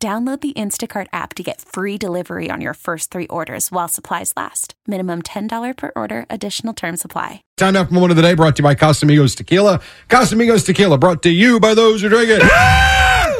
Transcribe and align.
Download 0.00 0.40
the 0.40 0.52
Instacart 0.52 1.08
app 1.12 1.34
to 1.34 1.42
get 1.42 1.60
free 1.60 1.98
delivery 1.98 2.52
on 2.52 2.60
your 2.60 2.74
first 2.74 3.10
three 3.10 3.26
orders 3.26 3.72
while 3.72 3.88
supplies 3.88 4.32
last. 4.36 4.74
Minimum 4.86 5.22
$10 5.22 5.76
per 5.76 5.90
order, 5.96 6.24
additional 6.30 6.72
term 6.72 6.96
supply. 6.96 7.42
Time 7.56 7.74
now 7.74 7.84
for 7.84 7.94
moment 7.94 8.12
of 8.12 8.16
the 8.16 8.22
day 8.22 8.34
brought 8.34 8.54
to 8.54 8.60
you 8.60 8.64
by 8.64 8.76
Casamigos 8.76 9.34
Tequila. 9.34 9.80
Casamigos 10.08 10.64
Tequila 10.64 10.98
brought 10.98 11.24
to 11.24 11.30
you 11.30 11.58
by 11.58 11.74
those 11.74 12.00
who 12.00 12.08
drink 12.08 12.30
it. 12.30 12.44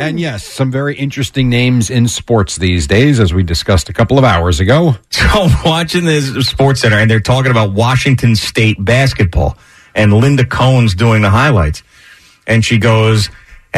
and 0.01 0.19
yes, 0.19 0.43
some 0.43 0.73
very 0.73 0.97
interesting 0.97 1.49
names 1.49 1.91
in 1.91 2.09
sports 2.09 2.57
these 2.57 2.89
days, 2.89 3.21
as 3.21 3.33
we 3.33 3.45
discussed 3.45 3.89
a 3.89 3.93
couple 3.93 4.19
of 4.19 4.25
hours 4.25 4.59
ago. 4.59 4.97
So 5.11 5.27
I'm 5.43 5.65
watching 5.65 6.05
this 6.07 6.31
SportsCenter, 6.31 7.01
and 7.01 7.11
they're 7.11 7.21
talking 7.21 7.51
about 7.51 7.73
Washington 7.73 8.35
State 8.35 8.83
basketball, 8.83 9.59
and 9.95 10.13
Linda 10.13 10.45
Cohn's 10.45 10.95
doing 10.95 11.23
the 11.23 11.31
highlights, 11.31 11.83
and 12.47 12.65
she 12.65 12.79
goes, 12.79 13.29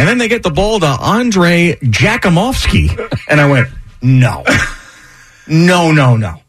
and 0.00 0.08
then 0.08 0.18
they 0.18 0.28
get 0.28 0.42
the 0.42 0.50
ball 0.50 0.80
to 0.80 0.86
Andrej 0.86 1.78
Jakimovsky, 1.80 2.88
and 3.28 3.40
I 3.40 3.48
went, 3.50 3.68
no, 4.02 4.44
no, 5.46 5.92
no, 5.92 6.16
no, 6.16 6.40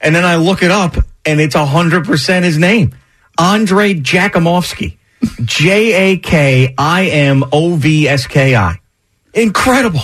and 0.00 0.14
then 0.14 0.24
I 0.24 0.36
look 0.36 0.62
it 0.62 0.70
up, 0.70 0.96
and 1.24 1.40
it's 1.40 1.54
hundred 1.54 2.06
percent 2.06 2.44
his 2.44 2.58
name, 2.58 2.94
Andrej 3.38 4.02
Jakimovsky, 4.02 4.96
J 5.44 6.12
A 6.14 6.16
K 6.18 6.74
I 6.76 7.06
M 7.06 7.44
O 7.52 7.76
V 7.76 8.08
S 8.08 8.26
K 8.26 8.56
I, 8.56 8.80
incredible. 9.34 10.00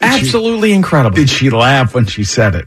Absolutely 0.00 0.72
incredible. 0.72 1.16
Did 1.16 1.28
she 1.28 1.50
laugh 1.50 1.92
when 1.94 2.06
she 2.06 2.22
said 2.22 2.54
it? 2.54 2.66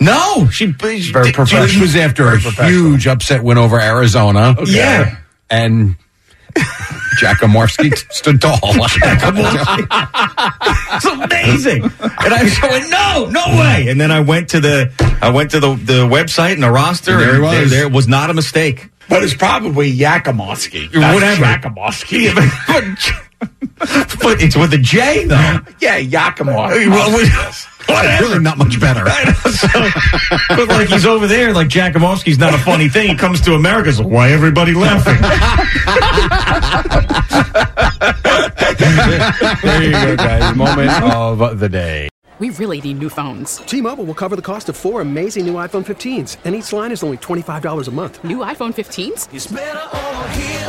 No, 0.00 0.48
she, 0.48 0.72
she 0.72 1.12
Very 1.12 1.26
did- 1.26 1.34
professional. 1.34 1.66
This 1.66 1.78
was 1.80 1.94
after 1.94 2.24
Very 2.24 2.38
a 2.38 2.70
huge 2.72 3.06
upset 3.06 3.44
win 3.44 3.58
over 3.58 3.78
Arizona. 3.78 4.56
Yeah. 4.64 5.18
And 5.50 5.94
Jakomorski 7.20 7.96
stood 8.12 8.40
tall. 8.40 8.58
It's 10.92 11.04
amazing. 11.04 11.84
and 11.84 12.34
I 12.34 12.42
just 12.44 12.60
went, 12.62 12.90
no, 12.90 13.26
no 13.30 13.44
way. 13.58 13.86
And 13.88 14.00
then 14.00 14.10
I 14.10 14.20
went 14.20 14.50
to 14.50 14.60
the 14.60 14.90
I 15.22 15.30
went 15.30 15.52
to 15.52 15.60
the, 15.60 15.74
the 15.74 16.06
website 16.06 16.54
and 16.54 16.62
the 16.62 16.70
roster. 16.70 17.12
And 17.12 17.20
there 17.20 17.28
he 17.30 17.34
and 17.36 17.44
was. 17.44 17.70
There, 17.70 17.88
was 17.88 18.08
not 18.08 18.30
a 18.30 18.34
mistake. 18.34 18.90
But 19.08 19.22
it's 19.22 19.34
probably 19.34 19.92
Yakimovsky. 19.92 20.88
Whatever. 20.94 21.44
Yakimovsky. 21.44 22.34
but, 22.34 23.48
but 24.22 24.42
it's 24.42 24.56
with 24.56 24.72
a 24.74 24.78
J 24.78 25.24
though. 25.26 25.60
yeah, 25.80 26.00
Yakimovsky. 26.00 27.69
Well, 27.92 28.02
we- 28.02 28.08
Whatever. 28.08 28.24
really 28.24 28.38
not 28.40 28.58
much 28.58 28.78
better. 28.80 29.02
I 29.06 29.24
know, 29.24 29.50
so- 29.50 30.56
but 30.56 30.68
like 30.68 30.88
he's 30.88 31.06
over 31.06 31.26
there, 31.26 31.52
like 31.52 31.68
Jakomowski's 31.68 32.38
not 32.38 32.54
a 32.54 32.58
funny 32.58 32.88
thing. 32.88 33.08
He 33.08 33.14
comes 33.16 33.40
to 33.42 33.54
America, 33.54 33.88
it's 33.90 33.98
like, 33.98 34.08
why 34.08 34.30
everybody 34.30 34.72
laughing? 34.74 35.16
there 39.62 39.82
you 39.82 39.90
go, 39.92 40.16
guys. 40.16 40.56
Moment 40.56 40.90
of 41.02 41.58
the 41.58 41.68
day. 41.68 42.08
We 42.38 42.48
really 42.50 42.80
need 42.80 42.98
new 42.98 43.10
phones. 43.10 43.58
T-Mobile 43.58 44.04
will 44.04 44.14
cover 44.14 44.34
the 44.34 44.40
cost 44.40 44.70
of 44.70 44.76
four 44.76 45.02
amazing 45.02 45.44
new 45.44 45.54
iPhone 45.54 45.84
15s, 45.84 46.38
and 46.44 46.54
each 46.54 46.72
line 46.72 46.90
is 46.90 47.02
only 47.02 47.18
$25 47.18 47.86
a 47.86 47.90
month. 47.90 48.24
New 48.24 48.38
iPhone 48.38 48.72
15s? 48.72 49.28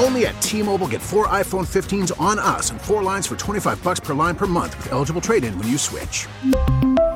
Only 0.03 0.25
at 0.25 0.41
T-Mobile 0.41 0.89
get 0.89 1.01
four 1.01 1.27
iPhone 1.29 1.65
15s 1.65 2.11
on 2.19 2.39
us 2.39 2.71
and 2.71 2.81
four 2.81 3.01
lines 3.03 3.25
for 3.25 3.37
25 3.37 3.81
bucks 3.83 4.01
per 4.01 4.13
line 4.13 4.35
per 4.35 4.47
month 4.47 4.75
with 4.79 4.91
eligible 4.91 5.21
trade-in 5.21 5.57
when 5.57 5.69
you 5.69 5.77
switch. 5.77 6.27